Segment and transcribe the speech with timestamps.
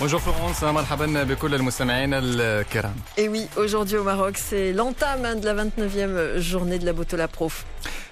[0.00, 2.94] Bonjour Florence, مرحبا بكل المستمعين الكرام.
[3.18, 7.50] Et oui, aujourd'hui au Maroc, c'est l'entame de la 29e journée de la Botola Pro.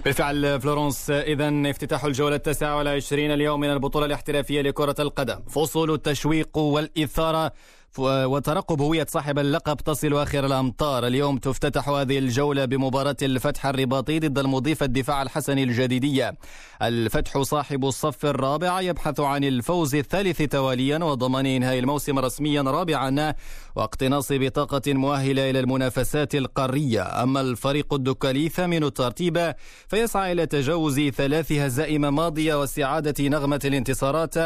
[0.05, 6.59] بالفعل فلورنس اذا افتتاح الجولة التاسعة والعشرين اليوم من البطولة الاحترافية لكرة القدم فصول التشويق
[6.59, 7.53] والإثارة
[7.99, 11.07] وترقب هوية صاحب اللقب تصل آخر الأمطار.
[11.07, 16.35] اليوم تفتتح هذه الجولة بمباراة الفتح الرباطي ضد المضيف الدفاع الحسني الجديدية.
[16.83, 23.35] الفتح صاحب الصف الرابع يبحث عن الفوز الثالث تواليا وضمان إنهاء الموسم رسميا رابعا
[23.77, 27.23] واقتناص بطاقة مؤهلة إلى المنافسات القارية.
[27.23, 29.55] أما الفريق الدكالي ثامن الترتيب
[29.89, 34.39] فيسعى إلى تجاوز ثلاث هزائم ماضية واستعادة نغمة الانتصارات.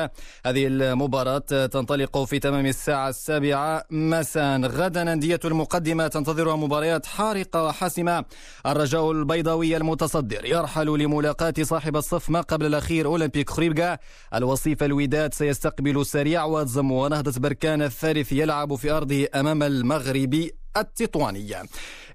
[0.46, 7.65] هذه المباراة تنطلق في تمام الساعة السابعة السابعة مساء غدا أندية المقدمة تنتظرها مباريات حارقة
[7.65, 8.24] وحاسمة
[8.66, 13.98] الرجاء البيضاوي المتصدر يرحل لملاقاة صاحب الصف ما قبل الأخير أولمبيك خريبكا.
[14.35, 21.63] الوصيف الوداد سيستقبل سريع واتزم ونهضة بركان الثالث يلعب في أرضه أمام المغربي التطوانية.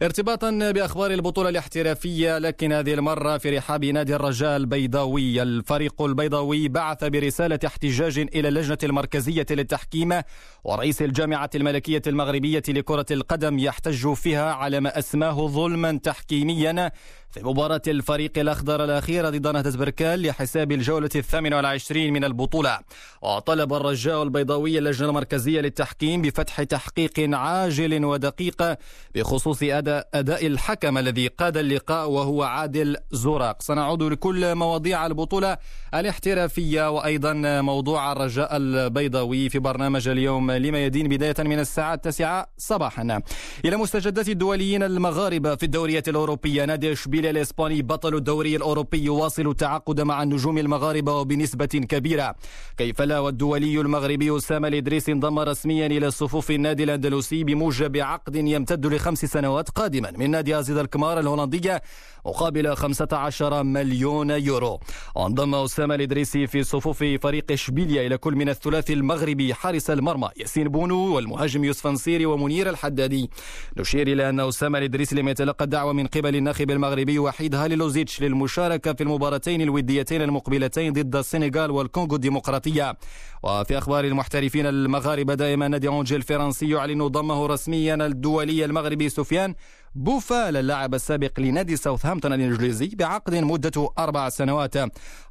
[0.02, 5.42] ارتباطا بأخبار البطولة الاحترافية لكن هذه المرة في رحاب نادي الرجاء البيضاوي.
[5.42, 10.22] الفريق البيضاوي بعث برسالة احتجاج إلى اللجنة المركزية للتحكيم
[10.64, 16.92] ورئيس الجامعة الملكية المغربية لكرة القدم يحتج فيها على ما أسماه ظلما تحكيميا.
[17.34, 22.80] في مباراة الفريق الأخضر الأخيرة ضد نهضة بركان لحساب الجولة الثامنة والعشرين من البطولة.
[23.22, 28.78] وطلب الرجاء البيضاوي اللجنة المركزية للتحكيم بفتح تحقيق عاجل ودقيق
[29.16, 35.58] بخصوص أداء, أداء الحكم الذي قاد اللقاء وهو عادل زوراق سنعود لكل مواضيع البطولة
[35.94, 43.22] الاحترافية وأيضا موضوع الرجاء البيضاوي في برنامج اليوم لما يدين بداية من الساعة التاسعة صباحا.
[43.66, 46.92] إلى مستجدات الدوليين المغاربة في الدوريات الأوروبية نادي
[47.24, 52.36] الهلال الإسباني بطل الدوري الأوروبي يواصل التعاقد مع النجوم المغاربة وبنسبة كبيرة.
[52.78, 58.86] كيف لا والدولي المغربي أسامة الإدريس انضم رسميا إلى صفوف النادي الأندلسي بموجب عقد يمتد
[58.86, 61.82] لخمس سنوات قادما من نادي أزيد الكمار الهولندية
[62.26, 64.80] مقابل 15 مليون يورو.
[65.16, 70.68] وانضم أسامة الإدريسي في صفوف فريق إشبيليا إلى كل من الثلاثي المغربي حارس المرمى ياسين
[70.68, 73.30] بونو والمهاجم يوسف نصيري ومنير الحدادي.
[73.78, 78.94] نشير إلى أن أسامة الإدريسي لم يتلقى الدعوة من قبل الناخب المغربي وحيد هاليلوزيتش للمشاركة
[78.94, 82.98] في المباراتين الوديتين المقبلتين ضد السنغال والكونغو الديمقراطية.
[83.44, 89.56] وفي أخبار المحترفين المغاربة دائما نادي أونجي الفرنسي يعلن ضمه رسميا الدولي المغربي سفيان
[89.96, 94.76] بوفال اللاعب السابق لنادي ساوثهامبتون الإنجليزي بعقد مدته أربع سنوات.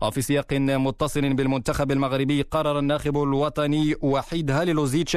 [0.03, 5.17] وفي سياق متصل بالمنتخب المغربي قرر الناخب الوطني وحيد هاليلوزيتش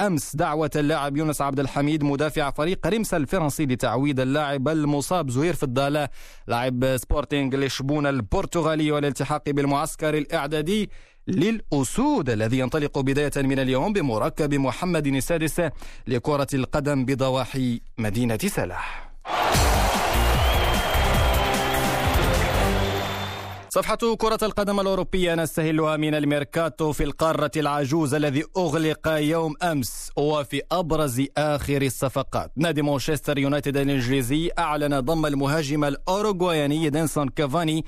[0.00, 6.08] أمس دعوة اللاعب يونس عبد الحميد مدافع فريق ريمس الفرنسي لتعويض اللاعب المصاب زهير فضال
[6.46, 10.90] لاعب سبورتينغ لشبون البرتغالي والالتحاق بالمعسكر الإعدادي.
[11.28, 15.62] للأسود الذي ينطلق بداية من اليوم بمركب محمد السادس
[16.06, 19.09] لكرة القدم بضواحي مدينة سلاح.
[23.72, 30.62] صفحة كرة القدم الأوروبية نستهلها من الميركاتو في القارة العجوز الذي أغلق يوم أمس وفي
[30.72, 32.52] أبرز آخر الصفقات.
[32.56, 37.84] نادي مانشستر يونايتد الإنجليزي أعلن ضم المهاجم الأوروغواياني إدينسون كافاني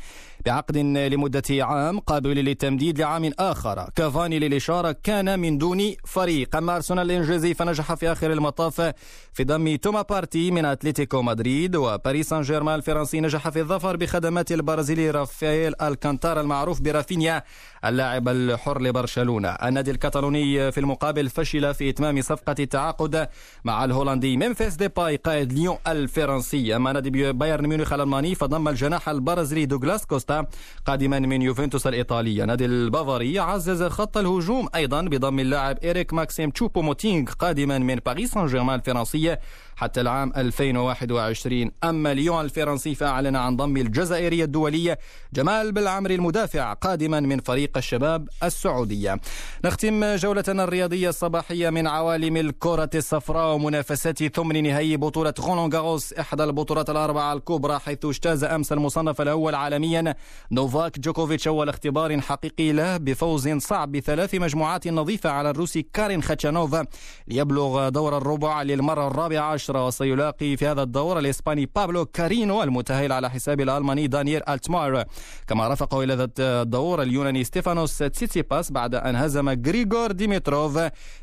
[0.47, 3.91] بعقد لمدة عام قابل للتمديد لعام آخر.
[3.97, 6.57] كافاني للإشارة كان من دون فريق.
[6.57, 8.93] أما أرسنال الإنجليزي فنجح في آخر المطاف
[9.33, 14.53] في ضم توما بارتي من أتلتيكو مدريد وباريس سان جيرمان الفرنسي نجح في الظفر بخدمات
[14.53, 17.43] البرازيلي رافائيل الكانتارا المعروف برافينيا
[17.85, 19.49] اللاعب الحر لبرشلونة.
[19.49, 23.29] النادي الكتالوني في المقابل فشل في إتمام صفقة التعاقد
[23.65, 26.77] مع الهولندي ممفيس ديباي قائد ليون الفرنسي.
[26.77, 30.47] أما نادي بايرن ميونخ الألماني فضم الجناح البرازيلي دوغلاس كوستا
[30.87, 32.45] قادما من يوفنتوس الإيطالي.
[32.45, 38.31] النادي البافاري عزز خط الهجوم أيضا بضم اللاعب إيريك ماكسيم تشوبو موتينغ قادما من باريس
[38.31, 39.41] سان جيرمان الفرنسية
[39.77, 44.99] حتى العام 2021 أما ليون الفرنسي فأعلن عن ضم الجزائري الدولي
[45.33, 49.21] جمال بلعمري المدافع قادما من فريق الشباب السعودية.
[49.65, 56.45] نختم جولتنا الرياضية الصباحية من عوالم الكرة الصفراء ومنافسات ثمن نهائي بطولة رولان غاروس إحدى
[56.45, 60.15] البطولات الأربعة الكبرى حيث اجتاز أمس المصنف الأول عالميا
[60.53, 66.87] نوفاك جوكوفيتش أول اختبار حقيقي له بفوز صعب بثلاث مجموعات نظيفة على الروسي كارين خاتشانوف
[67.29, 73.31] ليبلغ دور الربع للمرة الرابعة عشرة وسيلاقي في هذا الدور الإسباني بابلو كارينو المتأهل على
[73.31, 75.05] حساب الألماني دانييل ألتماير.
[75.53, 80.79] كما رافقه إلى ذات الدور اليوناني ستيفانوس تسيتسيباس بعد أن هزم غريغور ديمتروف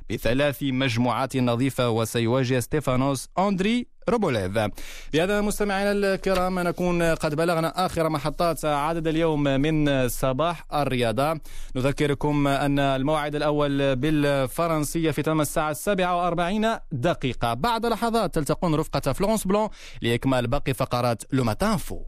[0.09, 4.51] بثلاث مجموعات نظيفة وسيواجه ستيفانوس أندري روبوليف.
[5.13, 11.39] بهذا مستمعينا الكرام نكون قد بلغنا آخر محطات عدد اليوم من صباح الرياضة.
[11.75, 17.53] نذكركم أن الموعد الأول بالفرنسية في تمام الساعة السابعة وأربعين دقيقة.
[17.53, 19.69] بعد لحظات تلتقون رفقة فلورنس بلون
[20.01, 22.03] لإكمال باقي فقرات لوماتانفو